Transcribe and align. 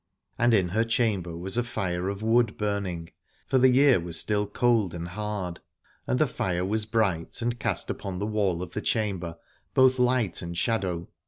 And 0.39 0.51
in 0.55 0.69
her 0.69 0.83
chamber 0.83 1.37
was 1.37 1.59
a 1.59 1.63
fire 1.63 2.09
of 2.09 2.23
wood 2.23 2.57
burning, 2.57 3.11
for 3.45 3.59
the 3.59 3.69
year 3.69 3.99
was 3.99 4.19
still 4.19 4.45
59 4.45 4.49
Aladore 4.49 4.59
cold 4.81 4.93
and 4.95 5.07
hard: 5.09 5.59
and 6.07 6.17
the 6.17 6.25
fire 6.25 6.65
was 6.65 6.85
bright 6.85 7.39
and 7.43 7.59
cast 7.59 7.91
upon 7.91 8.17
the 8.17 8.25
wall 8.25 8.63
of 8.63 8.71
the 8.71 8.81
chamber 8.81 9.37
both 9.75 9.99
light 9.99 10.41
and 10.41 10.57
shadow. 10.57 11.07